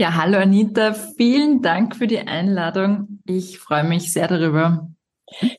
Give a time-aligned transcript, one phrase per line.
[0.00, 3.20] Ja, hallo Anita, vielen Dank für die Einladung.
[3.26, 4.88] Ich freue mich sehr darüber.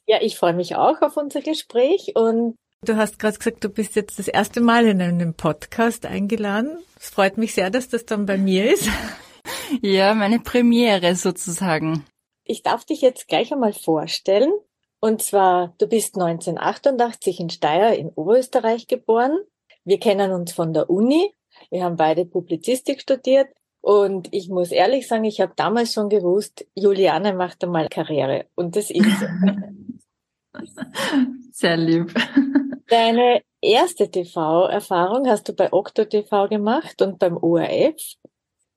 [0.08, 3.96] Ja, ich freue mich auch auf unser Gespräch und Du hast gerade gesagt, du bist
[3.96, 6.80] jetzt das erste Mal in einem Podcast eingeladen.
[7.00, 8.90] Es freut mich sehr, dass das dann bei mir ist.
[9.82, 12.04] Ja, meine Premiere sozusagen.
[12.44, 14.52] Ich darf dich jetzt gleich einmal vorstellen.
[15.00, 19.38] Und zwar, du bist 1988 in Steyr in Oberösterreich geboren.
[19.84, 21.32] Wir kennen uns von der Uni.
[21.70, 23.48] Wir haben beide Publizistik studiert.
[23.82, 28.46] Und ich muss ehrlich sagen, ich habe damals schon gewusst, Juliane macht einmal Karriere.
[28.56, 29.26] Und das ist so.
[31.52, 32.14] Sehr lieb.
[32.88, 38.18] Deine erste TV-Erfahrung hast du bei Okto TV gemacht und beim ORF.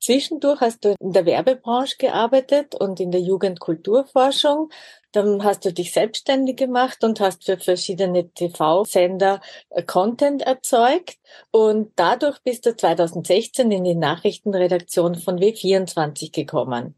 [0.04, 4.68] Zwischendurch hast du in der Werbebranche gearbeitet und in der Jugendkulturforschung.
[5.12, 11.16] Dann hast du dich selbstständig gemacht und hast für verschiedene TV-Sender äh, Content erzeugt.
[11.52, 16.96] Und dadurch bist du 2016 in die Nachrichtenredaktion von W24 gekommen.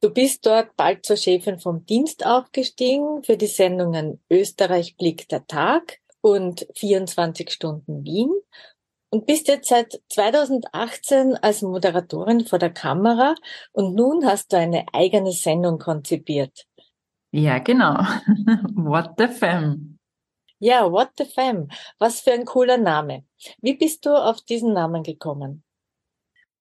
[0.00, 5.46] Du bist dort bald zur Chefin vom Dienst aufgestiegen für die Sendungen Österreich blickt der
[5.46, 8.32] Tag und 24 Stunden Wien
[9.10, 13.34] und bist jetzt seit 2018 als Moderatorin vor der Kamera
[13.72, 16.66] und nun hast du eine eigene Sendung konzipiert.
[17.30, 17.94] Ja, genau.
[18.74, 19.98] What the Fam.
[20.58, 21.68] Ja, What the Fam.
[21.98, 23.24] Was für ein cooler Name.
[23.60, 25.62] Wie bist du auf diesen Namen gekommen?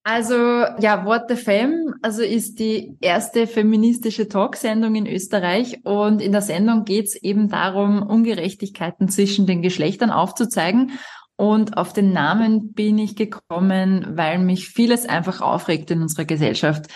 [0.10, 0.36] Also
[0.80, 6.42] ja, What the Femme, also ist die erste feministische Talksendung in Österreich und in der
[6.42, 10.98] Sendung geht es eben darum, Ungerechtigkeiten zwischen den Geschlechtern aufzuzeigen.
[11.38, 16.88] Und auf den Namen bin ich gekommen, weil mich vieles einfach aufregt in unserer Gesellschaft.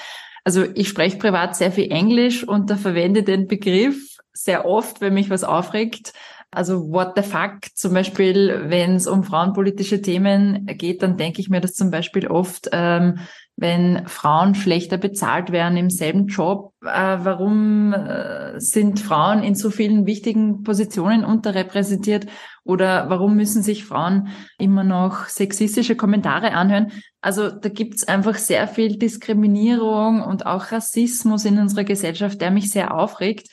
[0.43, 5.13] Also ich spreche privat sehr viel Englisch und da verwende den Begriff sehr oft, wenn
[5.13, 6.13] mich was aufregt.
[6.49, 11.49] Also what the fuck, zum Beispiel, wenn es um frauenpolitische Themen geht, dann denke ich
[11.49, 13.19] mir das zum Beispiel oft, ähm,
[13.61, 19.69] wenn Frauen schlechter bezahlt werden im selben Job, äh, warum äh, sind Frauen in so
[19.69, 22.25] vielen wichtigen Positionen unterrepräsentiert
[22.63, 26.91] oder warum müssen sich Frauen immer noch sexistische Kommentare anhören?
[27.21, 32.71] Also da gibt's einfach sehr viel Diskriminierung und auch Rassismus in unserer Gesellschaft, der mich
[32.71, 33.47] sehr aufregt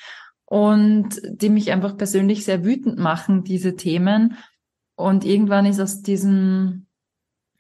[0.47, 4.39] und die mich einfach persönlich sehr wütend machen, diese Themen.
[4.97, 6.88] Und irgendwann ist aus diesem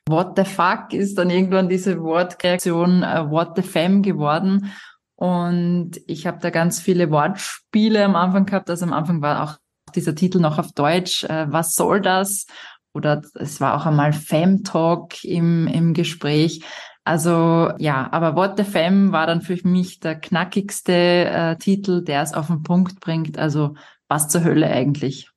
[0.08, 4.72] What the fuck ist dann irgendwann diese Wortreaktion uh, What the fam geworden.
[5.16, 8.70] Und ich habe da ganz viele Wortspiele am Anfang gehabt.
[8.70, 9.56] Also am Anfang war auch
[9.94, 11.24] dieser Titel noch auf Deutsch.
[11.24, 12.46] Uh, was soll das?
[12.94, 16.62] Oder es war auch einmal Fam Talk im, im Gespräch.
[17.04, 22.22] Also ja, aber What the Femme war dann für mich der knackigste äh, Titel, der
[22.22, 23.38] es auf den Punkt bringt.
[23.38, 23.74] Also
[24.08, 25.30] was zur Hölle eigentlich?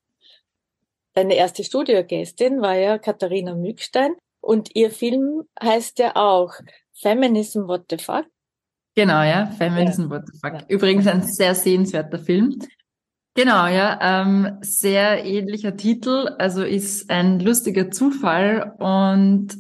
[1.14, 6.54] Deine erste Studiogästin war ja Katharina Mückstein und ihr Film heißt ja auch
[6.94, 8.26] Feminism What the Fuck.
[8.96, 10.10] Genau, ja, Feminism ja.
[10.10, 10.54] What the Fuck.
[10.54, 10.66] Ja.
[10.68, 12.60] Übrigens ein sehr sehenswerter Film.
[13.34, 19.56] Genau, ja, ähm, sehr ähnlicher Titel, also ist ein lustiger Zufall und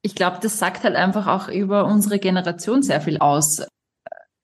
[0.00, 3.66] ich glaube, das sagt halt einfach auch über unsere Generation sehr viel aus.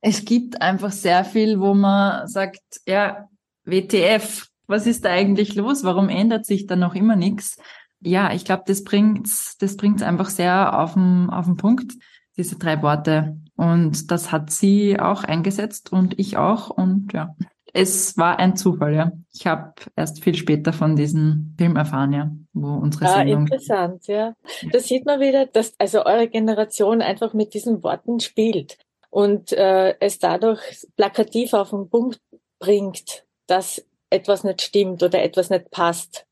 [0.02, 3.28] Es gibt einfach sehr viel, wo man sagt, ja,
[3.64, 5.82] WTF, was ist da eigentlich los?
[5.82, 7.56] Warum ändert sich da noch immer nichts?
[8.00, 11.92] Ja, ich glaube, das bringt's, das bringt's einfach sehr auf den, auf den Punkt,
[12.36, 13.36] diese drei Worte.
[13.56, 16.70] Und das hat sie auch eingesetzt und ich auch.
[16.70, 17.34] Und ja,
[17.72, 19.12] es war ein Zufall, ja.
[19.34, 23.42] Ich habe erst viel später von diesem Film erfahren, ja, wo unsere ah, Sendung.
[23.42, 24.34] Interessant, ja.
[24.72, 28.78] Da sieht man wieder, dass also eure Generation einfach mit diesen Worten spielt
[29.10, 32.20] und äh, es dadurch plakativ auf den Punkt
[32.58, 36.26] bringt, dass etwas nicht stimmt oder etwas nicht passt.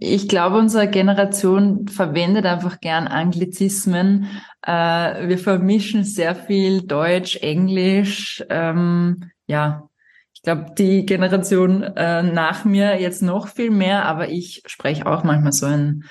[0.00, 4.28] Ich glaube, unsere Generation verwendet einfach gern Anglizismen.
[4.62, 8.44] Äh, wir vermischen sehr viel Deutsch, Englisch.
[8.48, 9.88] Ähm, ja,
[10.32, 15.24] ich glaube, die Generation äh, nach mir jetzt noch viel mehr, aber ich spreche auch
[15.24, 16.04] manchmal so ein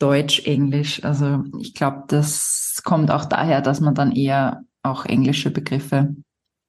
[0.00, 1.04] Deutsch-Englisch.
[1.04, 6.14] Also ich glaube, das kommt auch daher, dass man dann eher auch englische Begriffe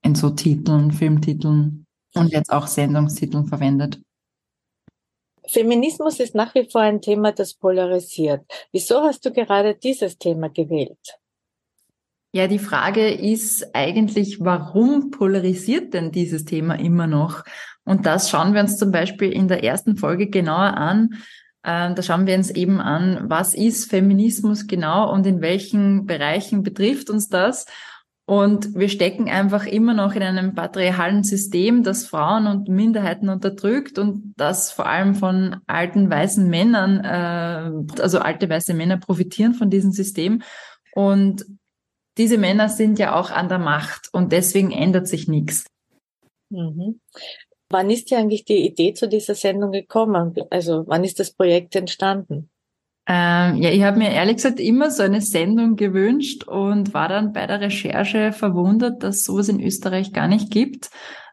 [0.04, 4.00] in so Titeln, Filmtiteln und jetzt auch Sendungstiteln verwendet.
[5.52, 8.42] Feminismus ist nach wie vor ein Thema, das polarisiert.
[8.72, 11.20] Wieso hast du gerade dieses Thema gewählt?
[12.32, 17.44] Ja, die Frage ist eigentlich, warum polarisiert denn dieses Thema immer noch?
[17.86, 21.16] Und das schauen wir uns zum Beispiel in der ersten Folge genauer an.
[21.64, 26.62] Ähm, da schauen wir uns eben an, was ist Feminismus genau und in welchen Bereichen
[26.62, 27.66] betrifft uns das?
[28.30, 33.98] Und wir stecken einfach immer noch in einem patriarchalen System, das Frauen und Minderheiten unterdrückt
[33.98, 39.72] und das vor allem von alten weißen Männern, äh, also alte weiße Männer profitieren von
[39.72, 40.44] diesem System.
[40.94, 41.44] Und
[42.20, 45.66] diese Männer sind ja auch an der Macht und deswegen ändert sich nichts.
[46.52, 47.00] Mhm.
[47.72, 50.36] Wann ist dir eigentlich die Idee zu dieser Sendung gekommen?
[50.52, 52.52] Also wann ist das Projekt entstanden?
[53.12, 57.34] Ähm, ja, ich habe mir ehrlich gesagt immer so eine Sendung gewünscht und war dann
[57.34, 60.92] bei der Recherche verwundert, dass sowas in Österreich gar nicht gibt.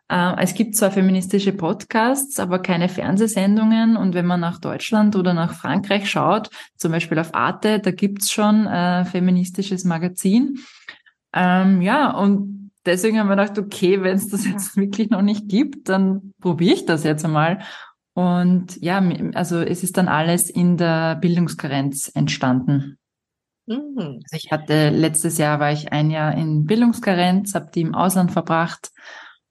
[0.08, 3.98] Äh, es gibt zwar feministische Podcasts, aber keine Fernsehsendungen.
[3.98, 8.32] Und wenn man nach Deutschland oder nach Frankreich schaut, zum Beispiel auf Arte, da gibt's
[8.32, 10.60] schon ein feministisches Magazin.
[11.34, 15.46] Ähm, ja, und deswegen haben wir gedacht, okay, wenn es das jetzt wirklich noch nicht
[15.46, 17.58] gibt, dann probiere ich das jetzt einmal.
[18.16, 22.96] Und ja, also es ist dann alles in der Bildungskarenz entstanden.
[23.66, 24.22] Mhm.
[24.24, 28.32] Also ich hatte letztes Jahr war ich ein Jahr in Bildungskarenz, habe die im Ausland
[28.32, 28.90] verbracht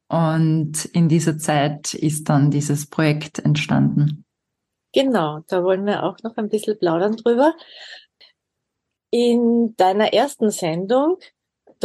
[0.07, 4.25] und in dieser Zeit ist dann dieses Projekt entstanden.
[4.93, 7.53] Genau, da wollen wir auch noch ein bisschen plaudern drüber.
[9.11, 11.17] In deiner ersten Sendung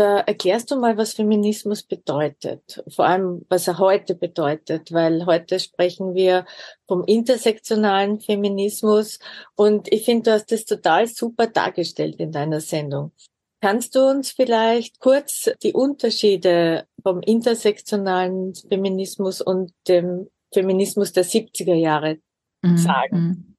[0.00, 2.82] da erklärst du mal, was Feminismus bedeutet.
[2.88, 6.46] Vor allem, was er heute bedeutet, weil heute sprechen wir
[6.88, 9.18] vom intersektionalen Feminismus
[9.56, 13.12] und ich finde, du hast das total super dargestellt in deiner Sendung.
[13.60, 21.74] Kannst du uns vielleicht kurz die Unterschiede vom intersektionalen Feminismus und dem Feminismus der 70er
[21.74, 22.20] Jahre
[22.62, 23.56] mhm, sagen?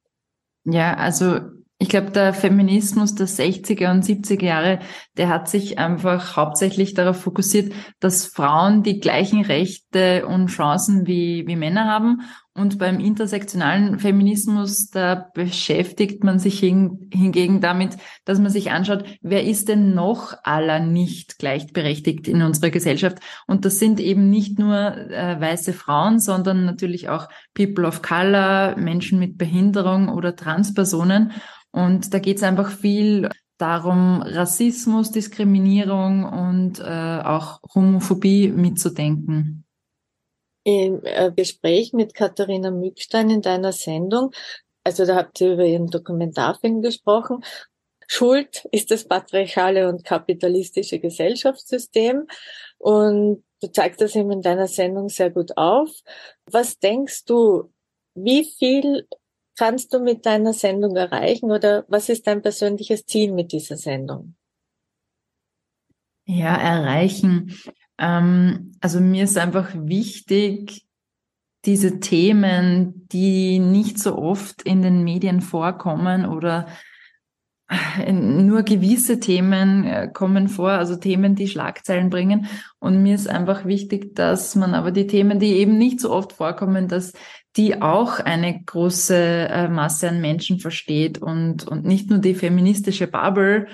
[0.63, 1.39] Ja, also
[1.81, 4.80] ich glaube, der Feminismus der 60er und 70er Jahre,
[5.18, 11.48] der hat sich einfach hauptsächlich darauf fokussiert, dass Frauen die gleichen Rechte und Chancen wie,
[11.48, 12.22] wie Männer haben
[12.61, 19.43] und beim intersektionalen Feminismus, da beschäftigt man sich hingegen damit, dass man sich anschaut, wer
[19.43, 23.17] ist denn noch aller nicht gleichberechtigt in unserer Gesellschaft?
[23.47, 28.77] Und das sind eben nicht nur äh, weiße Frauen, sondern natürlich auch People of Color,
[28.77, 31.31] Menschen mit Behinderung oder Transpersonen.
[31.71, 33.27] Und da geht es einfach viel
[33.57, 39.60] darum, Rassismus, Diskriminierung und äh, auch Homophobie mitzudenken
[40.63, 44.31] im äh, Gespräch mit Katharina Mückstein in deiner Sendung,
[44.83, 47.43] also da habt ihr über ihren Dokumentarfilm gesprochen,
[48.07, 52.27] Schuld ist das patriarchale und kapitalistische Gesellschaftssystem
[52.77, 55.89] und du zeigst das eben in deiner Sendung sehr gut auf.
[56.45, 57.71] Was denkst du,
[58.13, 59.07] wie viel
[59.55, 64.35] kannst du mit deiner Sendung erreichen oder was ist dein persönliches Ziel mit dieser Sendung?
[66.25, 67.57] Ja, erreichen.
[68.01, 70.86] Ähm, also mir ist einfach wichtig,
[71.65, 76.65] diese Themen, die nicht so oft in den Medien vorkommen oder
[77.69, 82.48] äh, nur gewisse Themen äh, kommen vor, also Themen, die Schlagzeilen bringen.
[82.80, 86.33] Und mir ist einfach wichtig, dass man aber die Themen, die eben nicht so oft
[86.33, 87.13] vorkommen, dass
[87.56, 93.06] die auch eine große äh, Masse an Menschen versteht und, und nicht nur die feministische
[93.06, 93.68] Bubble,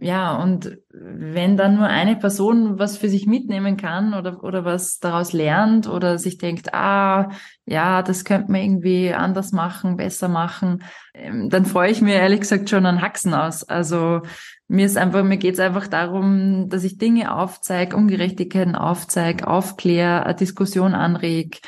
[0.00, 4.98] ja, und wenn dann nur eine Person was für sich mitnehmen kann oder, oder was
[4.98, 7.30] daraus lernt oder sich denkt, ah,
[7.64, 10.82] ja, das könnte man irgendwie anders machen, besser machen,
[11.14, 13.62] ähm, dann freue ich mir ehrlich gesagt schon an Haxen aus.
[13.62, 14.22] Also
[14.66, 20.24] mir ist einfach, mir geht es einfach darum, dass ich Dinge aufzeige, Ungerechtigkeiten aufzeige, aufkläre,
[20.24, 21.60] eine Diskussion anreg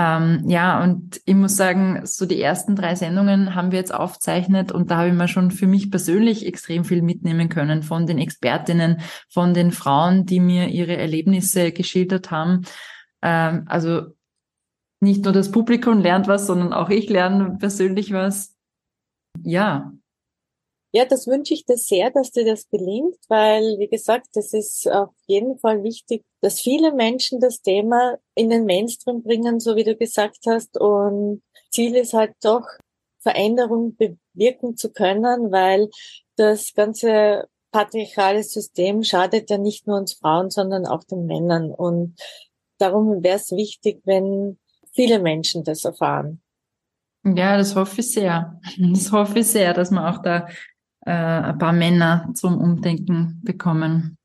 [0.00, 4.70] ähm, ja, und ich muss sagen, so die ersten drei Sendungen haben wir jetzt aufzeichnet
[4.70, 8.18] und da habe ich mir schon für mich persönlich extrem viel mitnehmen können von den
[8.18, 12.62] Expertinnen, von den Frauen, die mir ihre Erlebnisse geschildert haben.
[13.22, 14.02] Ähm, also
[15.00, 18.56] nicht nur das Publikum lernt was, sondern auch ich lerne persönlich was.
[19.42, 19.92] Ja,
[20.92, 24.90] ja, das wünsche ich dir sehr, dass dir das gelingt, weil, wie gesagt, es ist
[24.90, 29.84] auf jeden Fall wichtig, dass viele Menschen das Thema in den Mainstream bringen, so wie
[29.84, 30.80] du gesagt hast.
[30.80, 32.66] Und Ziel ist halt doch,
[33.20, 35.90] Veränderung bewirken zu können, weil
[36.36, 41.70] das ganze patriarchale System schadet ja nicht nur uns Frauen, sondern auch den Männern.
[41.70, 42.18] Und
[42.78, 44.58] darum wäre es wichtig, wenn
[44.92, 46.40] viele Menschen das erfahren.
[47.24, 48.58] Ja, das hoffe ich sehr.
[48.78, 50.48] Das hoffe ich sehr, dass man auch da
[51.08, 54.18] äh, ein paar Männer zum Umdenken bekommen.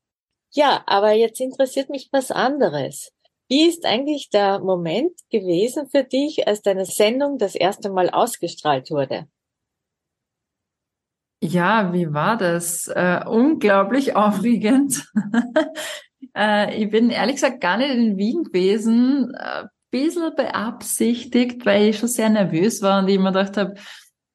[0.52, 3.10] Ja, aber jetzt interessiert mich was anderes.
[3.48, 8.90] Wie ist eigentlich der Moment gewesen für dich, als deine Sendung das erste Mal ausgestrahlt
[8.90, 9.26] wurde?
[11.42, 12.86] Ja, wie war das?
[12.88, 15.06] Äh, unglaublich aufregend.
[16.36, 19.34] äh, ich bin ehrlich gesagt gar nicht in Wien gewesen.
[19.34, 23.74] Ein bisschen beabsichtigt, weil ich schon sehr nervös war und ich immer gedacht habe,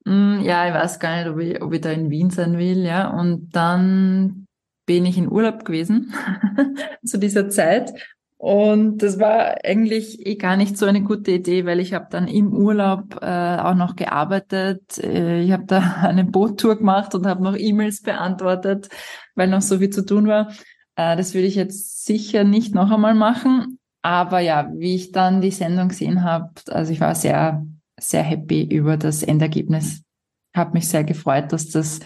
[0.05, 3.09] ja, ich weiß gar nicht, ob ich, ob ich da in Wien sein will, ja.
[3.09, 4.47] Und dann
[4.85, 6.13] bin ich in Urlaub gewesen
[7.03, 7.93] zu dieser Zeit
[8.41, 12.29] und das war eigentlich eh gar nicht so eine gute Idee, weil ich habe dann
[12.29, 14.97] im Urlaub äh, auch noch gearbeitet.
[14.97, 18.87] Äh, ich habe da eine Boottour gemacht und habe noch E-Mails beantwortet,
[19.35, 20.53] weil noch so viel zu tun war.
[20.95, 23.77] Äh, das würde ich jetzt sicher nicht noch einmal machen.
[24.03, 27.65] Aber ja, wie ich dann die Sendung gesehen habe, also ich war sehr,
[27.99, 30.03] sehr happy über das Endergebnis.
[30.55, 31.99] Habe mich sehr gefreut, dass das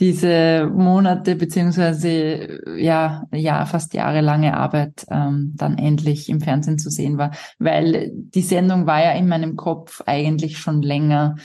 [0.00, 7.16] diese Monate beziehungsweise ja ja fast jahrelange Arbeit ähm, dann endlich im Fernsehen zu sehen
[7.16, 11.36] war, weil die Sendung war ja in meinem Kopf eigentlich schon länger.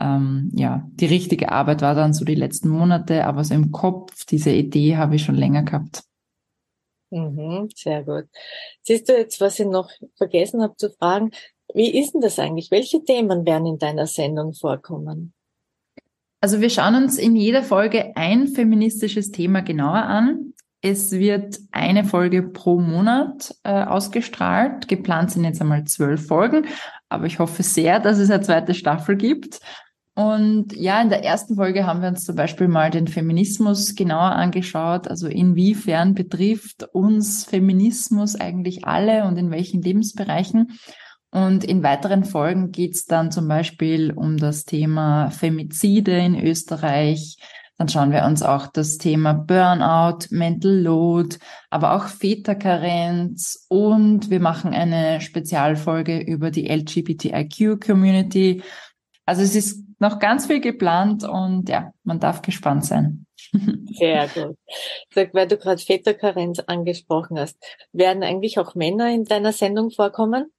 [0.00, 4.24] Ähm, ja, die richtige Arbeit war dann so die letzten Monate, aber so im Kopf
[4.26, 6.02] diese Idee habe ich schon länger gehabt.
[7.10, 8.24] Mhm, sehr gut.
[8.82, 11.30] Siehst du jetzt, was ich noch vergessen habe zu fragen?
[11.74, 12.70] Wie ist denn das eigentlich?
[12.70, 15.32] Welche Themen werden in deiner Sendung vorkommen?
[16.40, 20.54] Also wir schauen uns in jeder Folge ein feministisches Thema genauer an.
[20.80, 24.88] Es wird eine Folge pro Monat äh, ausgestrahlt.
[24.88, 26.66] Geplant sind jetzt einmal zwölf Folgen,
[27.08, 29.60] aber ich hoffe sehr, dass es eine zweite Staffel gibt.
[30.14, 34.32] Und ja, in der ersten Folge haben wir uns zum Beispiel mal den Feminismus genauer
[34.32, 35.08] angeschaut.
[35.08, 40.78] Also inwiefern betrifft uns Feminismus eigentlich alle und in welchen Lebensbereichen?
[41.32, 47.38] Und in weiteren Folgen geht's dann zum Beispiel um das Thema Femizide in Österreich.
[47.78, 51.38] Dann schauen wir uns auch das Thema Burnout, Mental Load,
[51.70, 58.62] aber auch Väterkarenz und wir machen eine Spezialfolge über die LGBTIQ-Community.
[59.24, 63.24] Also es ist noch ganz viel geplant und ja, man darf gespannt sein.
[63.98, 64.58] Sehr gut.
[65.14, 67.56] Sag, weil du gerade Väterkarenz angesprochen hast,
[67.92, 70.52] werden eigentlich auch Männer in deiner Sendung vorkommen?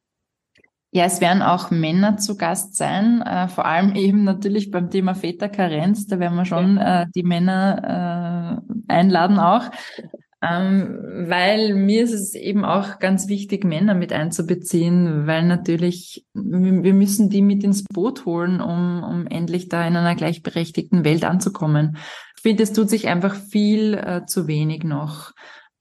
[0.96, 5.16] Ja, es werden auch Männer zu Gast sein, äh, vor allem eben natürlich beim Thema
[5.16, 6.06] Väterkarenz.
[6.06, 9.72] Da werden wir schon äh, die Männer äh, einladen auch,
[10.44, 16.94] ähm, weil mir ist es eben auch ganz wichtig, Männer mit einzubeziehen, weil natürlich wir
[16.94, 21.98] müssen die mit ins Boot holen, um, um endlich da in einer gleichberechtigten Welt anzukommen.
[22.38, 25.32] Ich finde, es tut sich einfach viel äh, zu wenig noch.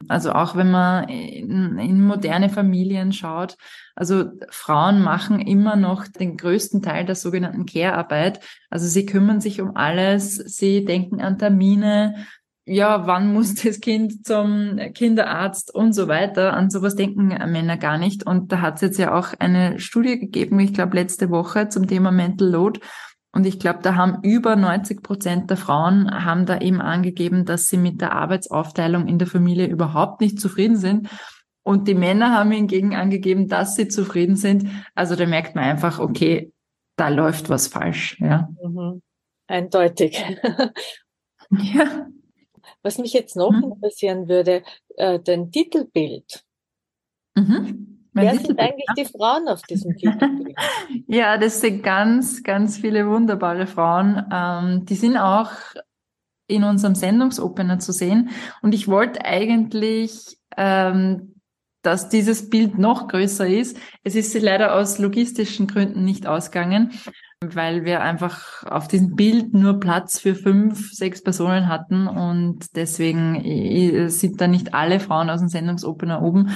[0.09, 3.57] Also auch wenn man in, in moderne Familien schaut,
[3.95, 8.41] also Frauen machen immer noch den größten Teil der sogenannten Care-Arbeit.
[8.71, 12.15] Also sie kümmern sich um alles, sie denken an Termine,
[12.65, 16.55] ja, wann muss das Kind zum Kinderarzt und so weiter.
[16.55, 18.25] An sowas denken Männer gar nicht.
[18.25, 21.89] Und da hat es jetzt ja auch eine Studie gegeben, ich glaube letzte Woche zum
[21.89, 22.81] Thema Mental Load.
[23.35, 27.69] Und ich glaube, da haben über 90 Prozent der Frauen haben da eben angegeben, dass
[27.69, 31.09] sie mit der Arbeitsaufteilung in der Familie überhaupt nicht zufrieden sind.
[31.65, 34.69] Und die Männer haben hingegen angegeben, dass sie zufrieden sind.
[34.95, 36.53] Also da merkt man einfach, okay,
[36.97, 38.49] da läuft was falsch, ja.
[38.63, 39.03] Mhm.
[39.47, 40.25] Eindeutig.
[41.51, 42.07] ja.
[42.83, 43.73] Was mich jetzt noch mhm.
[43.75, 44.63] interessieren würde,
[44.97, 46.45] äh, dein Titelbild.
[47.37, 47.93] Mhm.
[48.13, 50.57] Mein Wer sind eigentlich die Frauen auf diesem Titelbild?
[51.07, 54.27] ja, das sind ganz, ganz viele wunderbare Frauen.
[54.31, 55.51] Ähm, die sind auch
[56.47, 58.31] in unserem Sendungsopener zu sehen.
[58.61, 61.32] Und ich wollte eigentlich, ähm,
[61.83, 63.77] dass dieses Bild noch größer ist.
[64.05, 66.93] Es ist leider aus logistischen Gründen nicht ausgegangen,
[67.41, 73.37] weil wir einfach auf diesem Bild nur Platz für fünf, sechs Personen hatten und deswegen
[73.45, 76.51] äh, sind da nicht alle Frauen aus dem Sendungsopener oben.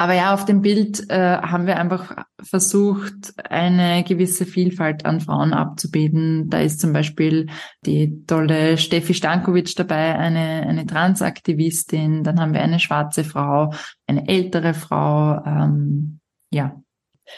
[0.00, 5.52] Aber ja, auf dem Bild äh, haben wir einfach versucht, eine gewisse Vielfalt an Frauen
[5.52, 6.48] abzubilden.
[6.48, 7.48] Da ist zum Beispiel
[7.84, 12.24] die tolle Steffi Stankovic dabei, eine, eine Transaktivistin.
[12.24, 13.74] Dann haben wir eine schwarze Frau,
[14.06, 15.44] eine ältere Frau.
[15.44, 16.80] Ähm, ja.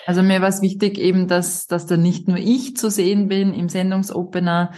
[0.07, 3.55] Also mir war es wichtig eben, dass, dass da nicht nur ich zu sehen bin
[3.55, 4.71] im Sendungsopener,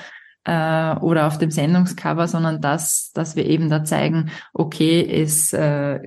[0.44, 6.00] äh, oder auf dem Sendungscover, sondern dass, dass wir eben da zeigen, okay, es äh,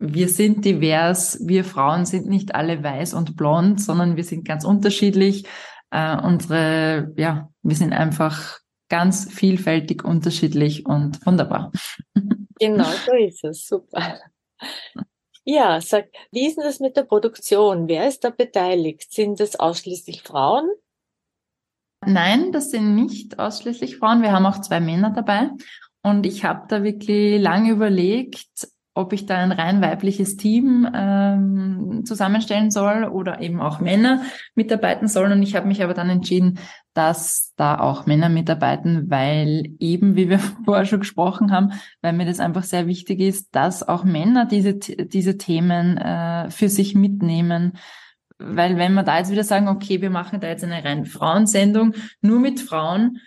[0.00, 4.64] wir sind divers, wir Frauen sind nicht alle weiß und blond, sondern wir sind ganz
[4.64, 5.44] unterschiedlich.
[5.90, 11.70] Äh, unsere, ja, wir sind einfach ganz vielfältig, unterschiedlich und wunderbar.
[12.62, 13.66] Genau, so ist es.
[13.66, 14.20] Super.
[15.44, 17.88] Ja, sag, wie ist denn das mit der Produktion?
[17.88, 19.10] Wer ist da beteiligt?
[19.10, 20.68] Sind es ausschließlich Frauen?
[22.04, 24.20] Nein, das sind nicht ausschließlich Frauen.
[24.20, 25.48] Wir haben auch zwei Männer dabei.
[26.02, 28.68] Und ich habe da wirklich lange überlegt,
[29.00, 34.22] ob ich da ein rein weibliches Team ähm, zusammenstellen soll oder eben auch Männer
[34.54, 35.32] mitarbeiten sollen.
[35.32, 36.58] Und ich habe mich aber dann entschieden,
[36.94, 42.26] dass da auch Männer mitarbeiten, weil eben, wie wir vorher schon gesprochen haben, weil mir
[42.26, 47.78] das einfach sehr wichtig ist, dass auch Männer diese, diese Themen äh, für sich mitnehmen.
[48.38, 51.94] Weil wenn wir da jetzt wieder sagen, okay, wir machen da jetzt eine rein Frauensendung,
[52.20, 53.18] nur mit Frauen,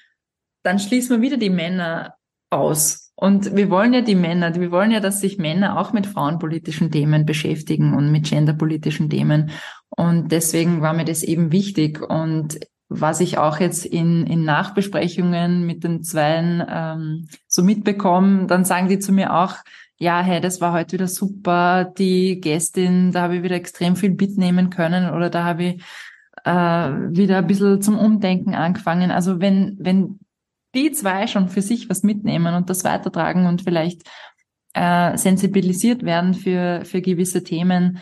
[0.64, 2.16] dann schließen wir wieder die Männer
[2.50, 3.03] aus.
[3.16, 6.92] Und wir wollen ja die Männer, wir wollen ja, dass sich Männer auch mit frauenpolitischen
[6.92, 9.52] Themen beschäftigen und mit genderpolitischen Themen.
[9.90, 12.02] Und deswegen war mir das eben wichtig.
[12.02, 18.66] Und was ich auch jetzt in, in Nachbesprechungen mit den Zweien ähm, so mitbekomme, dann
[18.66, 19.56] sagen die zu mir auch,
[19.98, 24.12] ja, hey, das war heute wieder super, die Gästin, da habe ich wieder extrem viel
[24.12, 25.84] mitnehmen können oder da habe ich
[26.44, 29.12] äh, wieder ein bisschen zum Umdenken angefangen.
[29.12, 30.20] Also wenn, wenn
[30.76, 34.04] die zwei schon für sich was mitnehmen und das weitertragen und vielleicht
[34.74, 38.00] äh, sensibilisiert werden für, für gewisse Themen,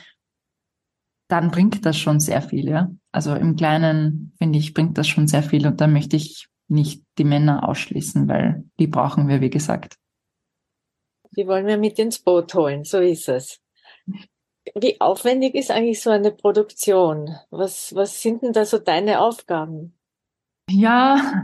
[1.28, 2.92] dann bringt das schon sehr viel, ja.
[3.12, 7.04] Also im Kleinen, finde ich, bringt das schon sehr viel und da möchte ich nicht
[7.18, 9.96] die Männer ausschließen, weil die brauchen wir, wie gesagt.
[11.36, 13.60] Die wollen wir mit ins Boot holen, so ist es.
[14.75, 17.36] Wie aufwendig ist eigentlich so eine Produktion?
[17.50, 19.98] Was, was sind denn da so deine Aufgaben?
[20.70, 21.44] Ja,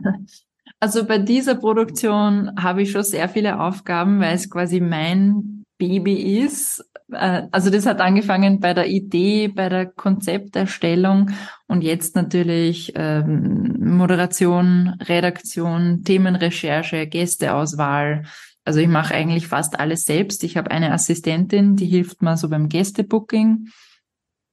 [0.80, 6.40] also bei dieser Produktion habe ich schon sehr viele Aufgaben, weil es quasi mein Baby
[6.40, 6.84] ist.
[7.12, 11.32] Äh, also das hat angefangen bei der Idee, bei der Konzepterstellung
[11.68, 18.24] und jetzt natürlich ähm, Moderation, Redaktion, Themenrecherche, Gästeauswahl.
[18.66, 20.44] Also ich mache eigentlich fast alles selbst.
[20.44, 23.70] Ich habe eine Assistentin, die hilft mir so beim Gästebooking.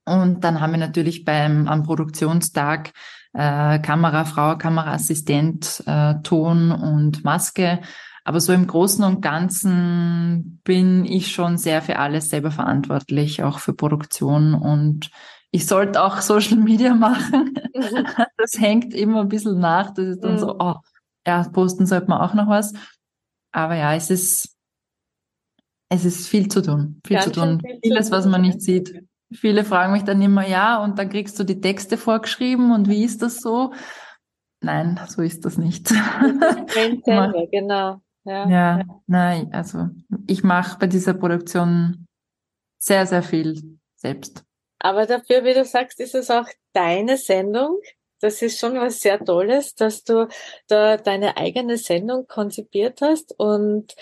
[0.05, 2.93] Und dann haben wir natürlich beim am Produktionstag
[3.35, 7.81] äh, Kamerafrau, Kameraassistent, äh, Ton und Maske.
[8.23, 13.59] Aber so im Großen und Ganzen bin ich schon sehr für alles selber verantwortlich, auch
[13.59, 15.11] für Produktion und
[15.51, 17.53] ich sollte auch Social Media machen.
[18.37, 19.93] das hängt immer ein bisschen nach.
[19.93, 20.39] Das ist dann mhm.
[20.39, 20.75] so, oh,
[21.25, 22.73] ja, posten sollte man auch noch was.
[23.51, 24.57] Aber ja, es ist,
[25.89, 26.99] es ist viel zu tun.
[27.05, 27.61] Viel Ganz zu tun.
[27.83, 29.01] Vieles, was man nicht sieht.
[29.35, 33.03] Viele fragen mich dann immer, ja, und dann kriegst du die Texte vorgeschrieben und wie
[33.03, 33.73] ist das so?
[34.61, 35.87] Nein, so ist das nicht.
[35.87, 38.01] Selber, genau.
[38.23, 39.89] Ja, ja, nein, also
[40.25, 42.07] ich mache bei dieser Produktion
[42.79, 44.43] sehr, sehr viel selbst.
[44.79, 47.79] Aber dafür, wie du sagst, ist es auch deine Sendung.
[48.21, 50.27] Das ist schon was sehr Tolles, dass du
[50.67, 53.95] da deine eigene Sendung konzipiert hast und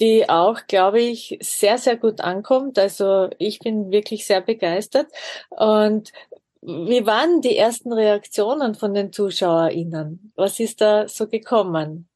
[0.00, 2.78] die auch, glaube ich, sehr, sehr gut ankommt.
[2.78, 5.08] Also ich bin wirklich sehr begeistert.
[5.50, 6.12] Und
[6.62, 10.32] wie waren die ersten Reaktionen von den ZuschauerInnen?
[10.36, 12.08] Was ist da so gekommen?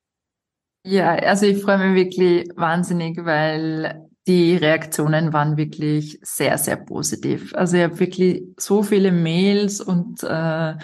[0.86, 7.54] Ja, also ich freue mich wirklich wahnsinnig, weil die Reaktionen waren wirklich sehr, sehr positiv.
[7.54, 10.74] Also ich habe wirklich so viele Mails und, äh,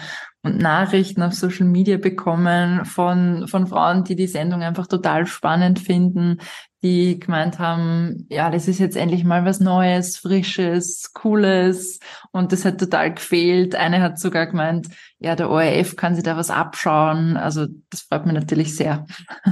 [0.43, 5.79] und Nachrichten auf Social Media bekommen von, von Frauen, die die Sendung einfach total spannend
[5.79, 6.39] finden,
[6.83, 11.99] die gemeint haben, ja, das ist jetzt endlich mal was Neues, Frisches, Cooles
[12.31, 13.75] und das hat total gefehlt.
[13.75, 14.87] Eine hat sogar gemeint,
[15.19, 17.37] ja, der ORF kann sich da was abschauen.
[17.37, 19.05] Also das freut mich natürlich sehr.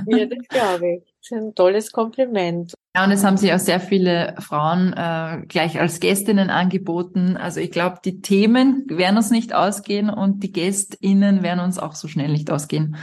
[0.08, 1.04] Ja, das glaube ich.
[1.22, 2.74] Das ist ein tolles Kompliment.
[2.96, 7.38] Ja, und es haben sich auch sehr viele Frauen äh, gleich als Gästinnen angeboten.
[7.38, 11.94] Also ich glaube, die Themen werden uns nicht ausgehen und die GästInnen werden uns auch
[11.94, 12.98] so schnell nicht ausgehen.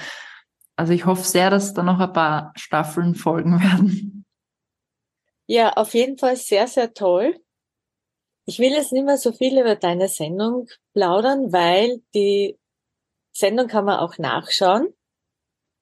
[0.74, 4.15] Also ich hoffe sehr, dass da noch ein paar Staffeln folgen werden.
[5.46, 7.38] Ja, auf jeden Fall sehr, sehr toll.
[8.46, 12.58] Ich will jetzt nicht mehr so viel über deine Sendung plaudern, weil die
[13.32, 14.88] Sendung kann man auch nachschauen.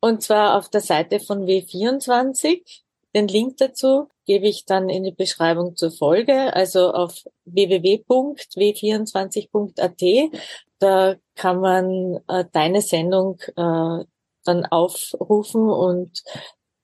[0.01, 2.83] Und zwar auf der Seite von W24.
[3.15, 10.31] Den Link dazu gebe ich dann in die Beschreibung zur Folge, also auf www.w24.at.
[10.79, 14.05] Da kann man äh, deine Sendung äh,
[14.45, 16.23] dann aufrufen und,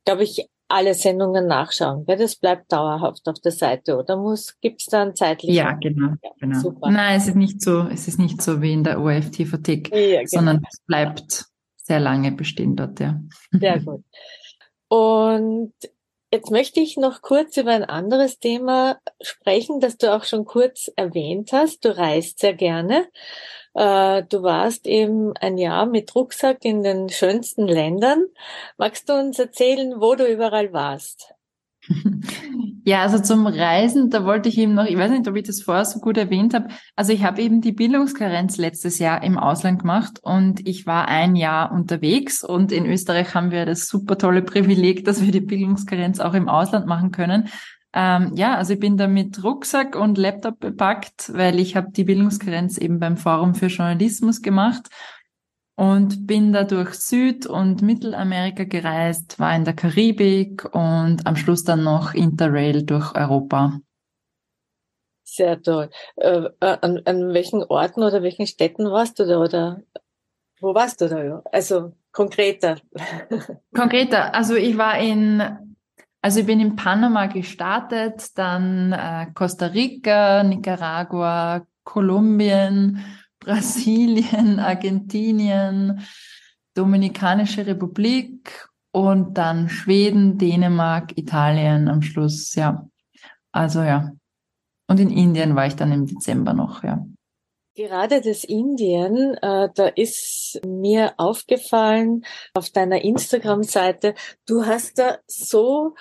[0.04, 2.06] glaube ich, alle Sendungen nachschauen.
[2.06, 2.16] Gell?
[2.16, 5.54] Das bleibt dauerhaft auf der Seite oder muss gibt's da einen zeitlichen?
[5.54, 6.58] Ja, genau, ja, genau.
[6.60, 6.90] Super.
[6.90, 10.26] Nein, es ist nicht so, es ist nicht so wie in der ORF-TV-Thek, ja, genau.
[10.26, 13.20] sondern es bleibt sehr lange bestehen dort, ja.
[13.52, 14.04] Sehr gut.
[14.88, 15.72] Und
[16.32, 20.90] jetzt möchte ich noch kurz über ein anderes Thema sprechen, das du auch schon kurz
[20.96, 21.84] erwähnt hast.
[21.84, 23.08] Du reist sehr gerne.
[23.74, 28.26] Äh, du warst eben ein Jahr mit Rucksack in den schönsten Ländern.
[28.76, 31.34] Magst du uns erzählen, wo du überall warst?
[32.84, 35.62] Ja, also zum Reisen, da wollte ich eben noch, ich weiß nicht, ob ich das
[35.62, 36.68] vorher so gut erwähnt habe.
[36.96, 41.36] Also ich habe eben die Bildungskarenz letztes Jahr im Ausland gemacht und ich war ein
[41.36, 46.20] Jahr unterwegs und in Österreich haben wir das super tolle Privileg, dass wir die Bildungskarenz
[46.20, 47.48] auch im Ausland machen können.
[47.92, 52.04] Ähm, ja, also ich bin da mit Rucksack und Laptop bepackt, weil ich habe die
[52.04, 54.88] Bildungsgrenz eben beim Forum für Journalismus gemacht
[55.74, 61.64] und bin da durch Süd- und Mittelamerika gereist, war in der Karibik und am Schluss
[61.64, 63.80] dann noch Interrail durch Europa.
[65.24, 65.90] Sehr toll.
[66.16, 69.80] Äh, äh an, an welchen Orten oder welchen Städten warst du da oder
[70.60, 71.42] wo warst du da?
[71.50, 72.76] Also konkreter.
[73.74, 74.34] Konkreter.
[74.34, 75.42] Also ich war in
[76.22, 83.04] also ich bin in Panama gestartet, dann äh, Costa Rica, Nicaragua, Kolumbien,
[83.40, 86.00] Brasilien, Argentinien,
[86.74, 92.86] Dominikanische Republik und dann Schweden, Dänemark, Italien am Schluss, ja.
[93.52, 94.12] Also ja.
[94.88, 97.04] Und in Indien war ich dann im Dezember noch, ja.
[97.80, 104.14] Gerade das Indien, äh, da ist mir aufgefallen auf deiner Instagram-Seite,
[104.44, 105.94] du hast da so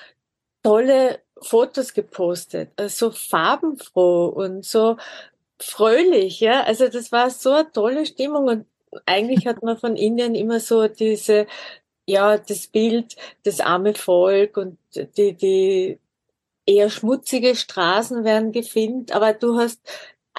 [0.61, 4.97] tolle Fotos gepostet, äh, so farbenfroh und so
[5.57, 6.63] fröhlich, ja.
[6.63, 8.65] Also das war so eine tolle Stimmung und
[9.05, 11.47] eigentlich hat man von Indien immer so diese,
[12.05, 14.77] ja, das Bild, das arme Volk und
[15.15, 15.99] die, die
[16.65, 19.79] eher schmutzige Straßen werden gefilmt, aber du hast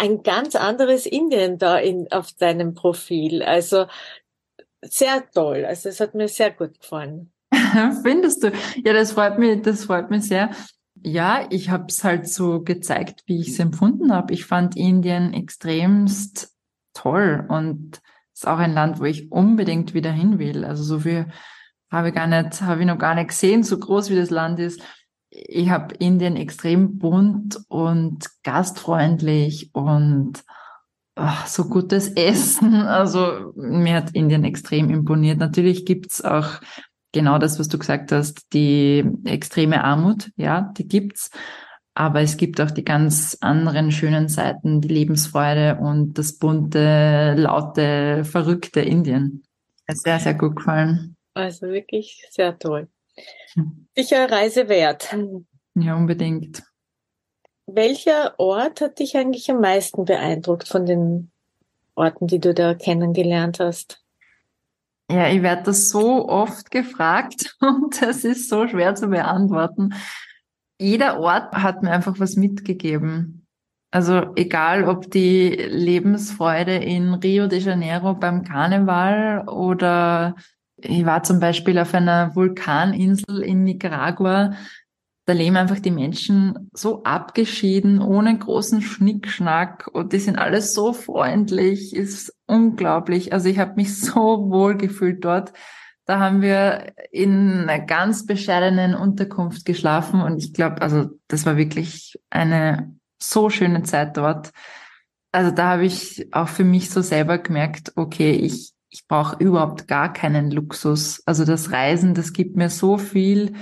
[0.01, 3.43] ein ganz anderes Indien da in, auf deinem Profil.
[3.43, 3.87] Also
[4.83, 5.67] sehr toll.
[5.67, 7.33] Also es hat mir sehr gut gefallen.
[8.03, 8.53] Findest du?
[8.83, 10.51] Ja, das freut mich, das freut mich sehr.
[11.03, 14.33] Ja, ich habe es halt so gezeigt, wie ich es empfunden habe.
[14.33, 16.55] Ich fand Indien extremst
[16.95, 18.01] toll und
[18.33, 20.65] ist auch ein Land, wo ich unbedingt wieder hin will.
[20.65, 21.27] Also so viel
[21.91, 24.61] habe ich gar nicht, habe ich noch gar nicht gesehen, so groß wie das Land
[24.61, 24.83] ist
[25.31, 30.45] ich habe Indien extrem bunt und gastfreundlich und
[31.15, 32.75] ach, so gutes Essen.
[32.75, 35.39] Also mir hat Indien extrem imponiert.
[35.39, 36.61] Natürlich gibt's auch
[37.13, 41.31] genau das, was du gesagt hast, die extreme Armut, ja, die gibt's.
[41.95, 48.25] Aber es gibt auch die ganz anderen schönen Seiten, die Lebensfreude und das bunte, laute,
[48.25, 49.43] verrückte Indien.
[49.89, 51.17] Sehr, sehr gut gefallen.
[51.35, 52.89] Also wirklich sehr toll.
[53.97, 55.15] Sicher Reise wert.
[55.75, 56.63] Ja, unbedingt.
[57.67, 61.31] Welcher Ort hat dich eigentlich am meisten beeindruckt von den
[61.95, 64.03] Orten, die du da kennengelernt hast?
[65.11, 69.95] Ja, ich werde das so oft gefragt und das ist so schwer zu beantworten.
[70.81, 73.47] Jeder Ort hat mir einfach was mitgegeben.
[73.93, 80.37] Also egal, ob die Lebensfreude in Rio de Janeiro beim Karneval oder
[80.83, 84.55] ich war zum Beispiel auf einer Vulkaninsel in Nicaragua.
[85.27, 90.93] Da leben einfach die Menschen so abgeschieden, ohne großen Schnickschnack und die sind alles so
[90.93, 93.33] freundlich, ist unglaublich.
[93.33, 95.53] Also ich habe mich so wohl gefühlt dort.
[96.07, 101.57] Da haben wir in einer ganz bescheidenen Unterkunft geschlafen und ich glaube, also das war
[101.57, 104.51] wirklich eine so schöne Zeit dort.
[105.33, 109.87] Also da habe ich auch für mich so selber gemerkt, okay, ich, ich brauche überhaupt
[109.87, 111.23] gar keinen Luxus.
[111.25, 113.55] Also das Reisen, das gibt mir so viel.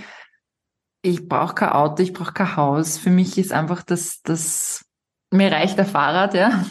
[1.03, 2.99] Ich brauche kein Auto, ich brauche kein Haus.
[2.99, 4.85] Für mich ist einfach das, das,
[5.31, 6.65] mir reicht der Fahrrad, ja.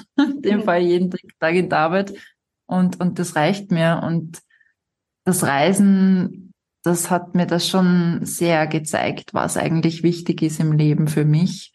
[0.43, 2.13] Den fahre ich jeden Tag in der Arbeit.
[2.65, 4.01] Und, und das reicht mir.
[4.03, 4.41] Und
[5.23, 6.51] das Reisen,
[6.83, 11.73] das hat mir das schon sehr gezeigt, was eigentlich wichtig ist im Leben für mich.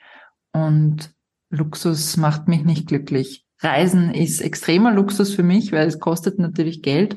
[0.53, 1.15] Und
[1.49, 3.47] Luxus macht mich nicht glücklich.
[3.63, 7.17] Reisen ist extremer Luxus für mich, weil es kostet natürlich Geld.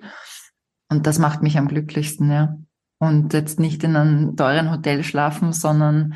[0.90, 2.58] Und das macht mich am glücklichsten, ja.
[3.00, 6.16] Und jetzt nicht in einem teuren Hotel schlafen, sondern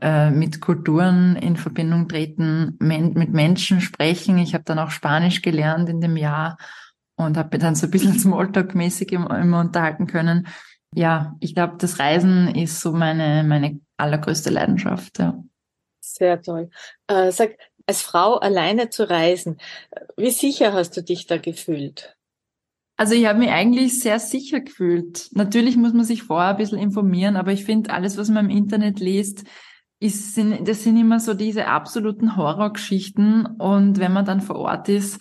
[0.00, 4.38] äh, mit Kulturen in Verbindung treten, men mit Menschen sprechen.
[4.38, 6.58] Ich habe dann auch Spanisch gelernt in dem Jahr
[7.16, 10.48] und habe dann so ein bisschen Smalltalk-mäßig immer unterhalten können.
[10.94, 15.42] Ja, ich glaube, das Reisen ist so meine, meine allergrößte Leidenschaft, ja.
[16.00, 16.70] Sehr toll.
[17.06, 19.58] Äh, sag, als Frau alleine zu reisen.
[20.16, 22.16] Wie sicher hast du dich da gefühlt?
[22.96, 25.30] Also ich habe mich eigentlich sehr sicher gefühlt.
[25.32, 28.56] Natürlich muss man sich vorher ein bisschen informieren, aber ich finde, alles, was man im
[28.56, 29.44] Internet liest,
[30.00, 33.46] ist, sind, das sind immer so diese absoluten Horrorgeschichten.
[33.46, 35.20] Und wenn man dann vor Ort ist,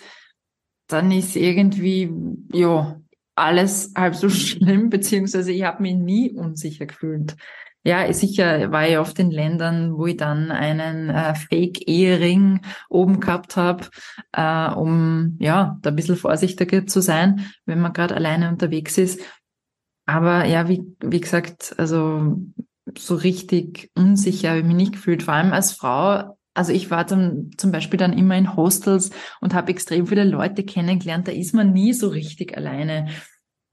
[0.87, 2.11] dann ist irgendwie,
[2.51, 2.99] ja,
[3.35, 7.35] alles halb so schlimm, beziehungsweise ich habe mich nie unsicher gefühlt.
[7.83, 13.55] Ja, sicher war ich oft in Ländern, wo ich dann einen äh, Fake-Ehering oben gehabt
[13.55, 13.85] habe,
[14.33, 19.21] äh, um ja da ein bisschen vorsichtiger zu sein, wenn man gerade alleine unterwegs ist.
[20.05, 22.37] Aber ja, wie, wie gesagt, also
[22.97, 26.37] so richtig unsicher habe ich mich nicht gefühlt, vor allem als Frau.
[26.53, 30.63] Also ich war dann zum Beispiel dann immer in Hostels und habe extrem viele Leute
[30.63, 31.27] kennengelernt.
[31.27, 33.07] Da ist man nie so richtig alleine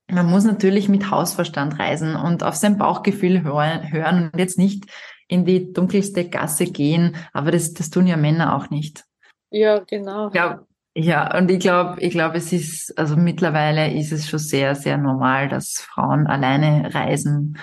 [0.08, 4.86] man muss natürlich mit Hausverstand reisen und auf sein Bauchgefühl hören, und jetzt nicht
[5.28, 9.04] in die dunkelste Gasse gehen, aber das, das tun ja Männer auch nicht.
[9.50, 10.30] Ja, genau.
[10.32, 10.64] Ja,
[10.98, 14.96] ja, und ich glaube, ich glaube, es ist, also mittlerweile ist es schon sehr, sehr
[14.96, 17.58] normal, dass Frauen alleine reisen.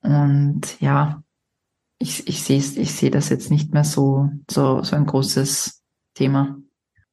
[0.00, 1.22] Und ja,
[1.98, 5.82] ich, ich sehe ich sehe das jetzt nicht mehr so, so, so ein großes
[6.14, 6.56] Thema.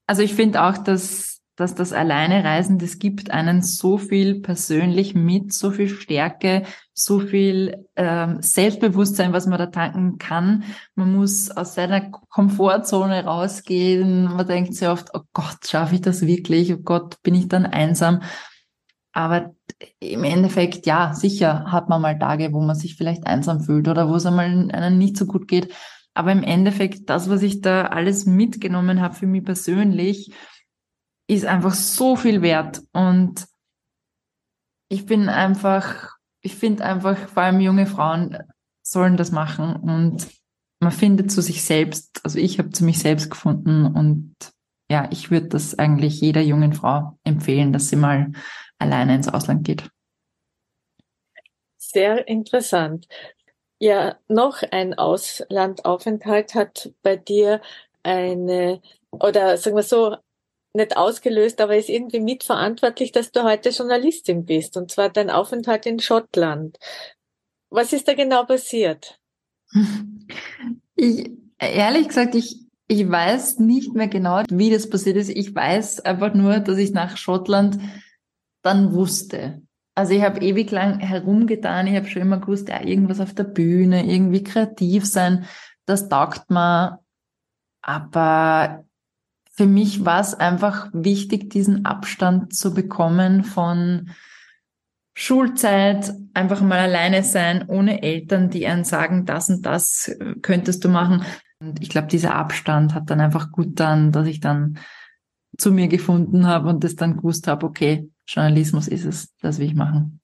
[0.07, 5.53] Also ich finde auch, dass dass das Alleinereisen, das gibt einen so viel persönlich mit,
[5.53, 6.63] so viel Stärke,
[6.93, 10.63] so viel ähm, Selbstbewusstsein, was man da tanken kann.
[10.95, 14.23] Man muss aus seiner Komfortzone rausgehen.
[14.25, 16.73] Man denkt sehr oft, oh Gott, schaffe ich das wirklich?
[16.73, 18.21] Oh Gott, bin ich dann einsam?
[19.11, 19.53] Aber
[19.99, 24.09] im Endeffekt, ja, sicher hat man mal Tage, wo man sich vielleicht einsam fühlt oder
[24.09, 25.71] wo es einmal einem nicht so gut geht.
[26.15, 30.31] Aber im Endeffekt, das, was ich da alles mitgenommen habe für mich persönlich,
[31.27, 32.81] ist einfach so viel wert.
[32.91, 33.45] Und
[34.89, 38.37] ich bin einfach, ich finde einfach, vor allem junge Frauen
[38.83, 40.27] sollen das machen und
[40.79, 44.35] man findet zu sich selbst, also ich habe zu mich selbst gefunden und
[44.91, 48.31] ja, ich würde das eigentlich jeder jungen Frau empfehlen, dass sie mal
[48.77, 49.89] alleine ins Ausland geht.
[51.77, 53.07] Sehr interessant.
[53.79, 57.61] Ja, noch ein Auslandaufenthalt hat bei dir
[58.03, 58.81] eine,
[59.11, 60.17] oder sagen wir so,
[60.73, 65.85] nicht ausgelöst, aber ist irgendwie mitverantwortlich, dass du heute Journalistin bist, und zwar dein Aufenthalt
[65.85, 66.77] in Schottland.
[67.69, 69.19] Was ist da genau passiert?
[70.95, 75.29] Ich, ehrlich gesagt, ich, ich weiß nicht mehr genau, wie das passiert ist.
[75.29, 77.79] Ich weiß einfach nur, dass ich nach Schottland
[78.61, 79.61] dann wusste.
[79.95, 83.43] Also ich habe ewig lang herumgetan, ich habe schon immer gewusst, ja, irgendwas auf der
[83.43, 85.45] Bühne, irgendwie kreativ sein,
[85.85, 86.99] das taugt mir.
[87.81, 88.85] Aber
[89.55, 94.09] für mich war es einfach wichtig, diesen Abstand zu bekommen von
[95.15, 100.11] Schulzeit, einfach mal alleine sein, ohne Eltern, die einen sagen, das und das
[100.41, 101.23] könntest du machen.
[101.59, 104.79] Und ich glaube, dieser Abstand hat dann einfach gut dann, dass ich dann
[105.55, 109.67] zu mir gefunden habe und das dann gewusst habe, okay, Journalismus ist es, das will
[109.67, 110.19] ich machen.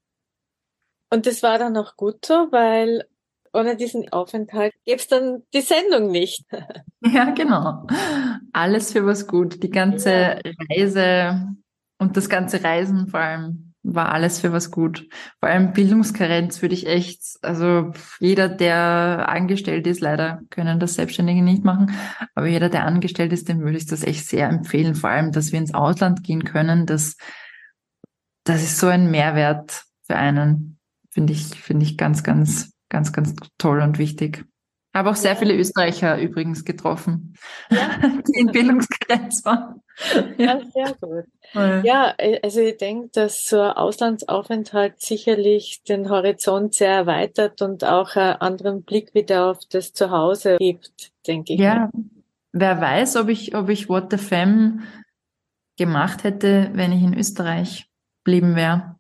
[1.12, 3.06] Und das war dann auch gut so, weil
[3.54, 6.46] ohne diesen Aufenthalt gäbe es dann die Sendung nicht.
[7.02, 7.88] Ja, genau.
[8.52, 9.64] Alles für was gut.
[9.64, 10.40] Die ganze ja.
[10.70, 11.48] Reise
[11.98, 15.08] und das ganze Reisen vor allem war alles für was gut.
[15.40, 21.42] Vor allem Bildungskarenz würde ich echt, also jeder, der angestellt ist, leider können das Selbstständige
[21.42, 21.92] nicht machen,
[22.36, 24.96] aber jeder, der angestellt ist, dem würde ich das echt sehr empfehlen.
[24.96, 27.16] Vor allem, dass wir ins Ausland gehen können, das,
[28.44, 33.36] das ist so ein Mehrwert für einen, finde ich, finde ich ganz, ganz ganz, ganz
[33.58, 34.46] toll und wichtig.
[34.94, 37.36] Habe auch sehr viele Österreicher übrigens getroffen,
[37.70, 38.00] ja.
[38.28, 39.82] die in Bildungsgrenz waren.
[40.38, 41.26] Ja, sehr gut.
[41.86, 48.16] Ja, also ich denke, dass so ein Auslandsaufenthalt sicherlich den Horizont sehr erweitert und auch
[48.16, 51.60] einen anderen Blick wieder auf das Zuhause gibt, denke ich.
[51.60, 51.92] Ja,
[52.52, 54.80] wer weiß, ob ich, ob ich What the Femme
[55.78, 57.88] gemacht hätte, wenn ich in Österreich
[58.24, 58.96] blieben wäre.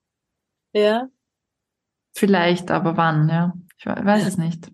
[0.73, 1.07] Ja.
[2.13, 3.53] Vielleicht, aber wann, ja.
[3.79, 4.71] Ich weiß es nicht.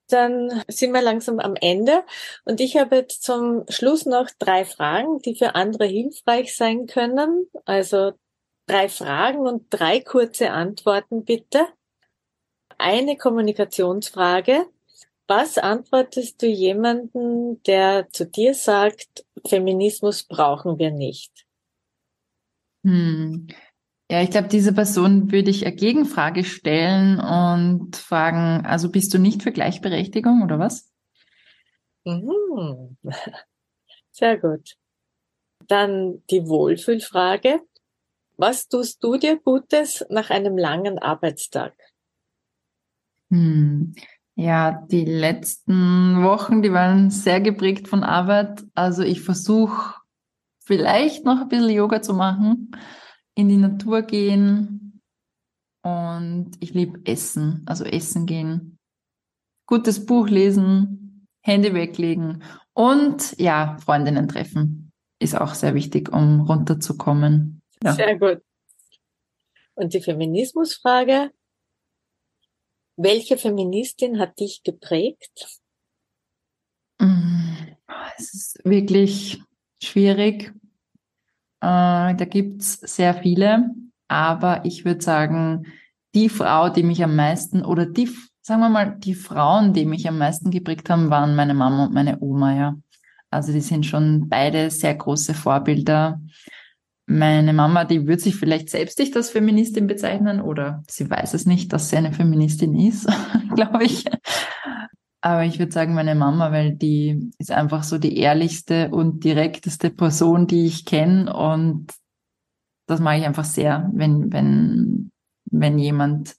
[0.08, 2.04] Dann sind wir langsam am Ende
[2.44, 7.48] und ich habe jetzt zum Schluss noch drei Fragen, die für andere hilfreich sein können.
[7.64, 8.12] Also
[8.66, 11.66] drei Fragen und drei kurze Antworten bitte.
[12.78, 14.66] Eine Kommunikationsfrage.
[15.26, 21.46] Was antwortest du jemanden, der zu dir sagt, Feminismus brauchen wir nicht?
[22.84, 23.48] Hm.
[24.10, 29.18] Ja, ich glaube, diese Person würde ich eine Gegenfrage stellen und fragen, also bist du
[29.18, 30.92] nicht für Gleichberechtigung oder was?
[32.04, 32.96] Mhm.
[34.12, 34.76] Sehr gut.
[35.66, 37.60] Dann die Wohlfühlfrage.
[38.36, 41.74] Was tust du dir Gutes nach einem langen Arbeitstag?
[43.30, 43.94] Hm.
[44.36, 48.62] Ja, die letzten Wochen, die waren sehr geprägt von Arbeit.
[48.74, 49.94] Also ich versuche
[50.60, 52.70] vielleicht noch ein bisschen Yoga zu machen,
[53.36, 55.00] in die Natur gehen
[55.82, 58.78] und ich liebe Essen, also Essen gehen,
[59.66, 64.86] gutes Buch lesen, Handy weglegen und ja, Freundinnen treffen
[65.18, 67.62] ist auch sehr wichtig, um runterzukommen.
[67.82, 67.92] Ja.
[67.92, 68.42] Sehr gut.
[69.74, 71.30] Und die Feminismusfrage,
[72.96, 75.60] welche Feministin hat dich geprägt?
[76.98, 77.54] Mm,
[78.18, 79.42] es ist wirklich
[79.82, 80.54] schwierig.
[81.60, 83.70] Äh, da gibt's sehr viele,
[84.08, 85.66] aber ich würde sagen,
[86.14, 90.08] die Frau, die mich am meisten oder die, sagen wir mal, die Frauen, die mich
[90.08, 92.76] am meisten geprägt haben, waren meine Mama und meine Oma, ja.
[93.30, 96.20] Also die sind schon beide sehr große Vorbilder.
[97.06, 101.46] Meine Mama, die wird sich vielleicht selbst nicht als Feministin bezeichnen oder sie weiß es
[101.46, 103.06] nicht, dass sie eine Feministin ist,
[103.54, 104.04] glaube ich.
[105.26, 109.90] Aber ich würde sagen, meine Mama, weil die ist einfach so die ehrlichste und direkteste
[109.90, 111.34] Person, die ich kenne.
[111.34, 111.92] Und
[112.86, 115.10] das mag ich einfach sehr, wenn, wenn,
[115.50, 116.36] wenn jemand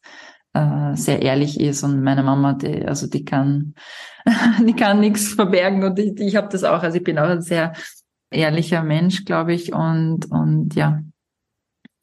[0.54, 1.84] äh, sehr ehrlich ist.
[1.84, 3.76] Und meine Mama, die, also die kann,
[4.65, 5.84] die kann nichts verbergen.
[5.84, 6.82] Und ich, ich habe das auch.
[6.82, 7.73] Also ich bin auch ein sehr
[8.32, 9.73] ehrlicher Mensch, glaube ich.
[9.73, 11.02] Und, und ja,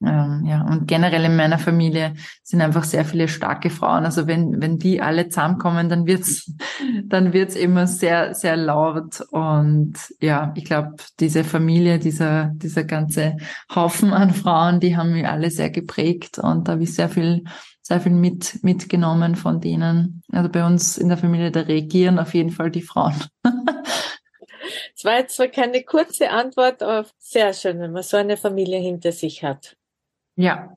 [0.07, 4.05] ähm, ja, und generell in meiner Familie sind einfach sehr viele starke Frauen.
[4.05, 6.53] Also wenn, wenn die alle zusammenkommen, dann wird's,
[7.05, 9.21] dann wird's immer sehr, sehr laut.
[9.31, 13.37] Und ja, ich glaube, diese Familie, dieser, dieser ganze
[13.75, 16.39] Haufen an Frauen, die haben mich alle sehr geprägt.
[16.39, 17.45] Und da habe ich sehr viel,
[17.83, 20.23] sehr viel mit, mitgenommen von denen.
[20.33, 23.15] Also bei uns in der Familie, da reagieren auf jeden Fall die Frauen.
[24.97, 28.79] Es war jetzt zwar keine kurze Antwort, aber sehr schön, wenn man so eine Familie
[28.79, 29.77] hinter sich hat.
[30.37, 30.75] Ja.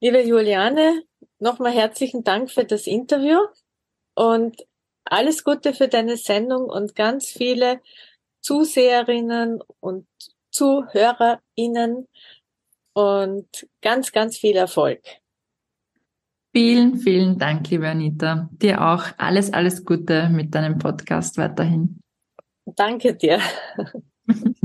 [0.00, 1.02] Liebe Juliane,
[1.38, 3.38] nochmal herzlichen Dank für das Interview
[4.14, 4.66] und
[5.04, 7.80] alles Gute für deine Sendung und ganz viele
[8.40, 10.06] Zuseherinnen und
[10.50, 12.06] Zuhörerinnen
[12.92, 15.00] und ganz, ganz viel Erfolg.
[16.54, 18.48] Vielen, vielen Dank, liebe Anita.
[18.52, 21.98] Dir auch alles, alles Gute mit deinem Podcast weiterhin.
[22.64, 23.40] Danke dir.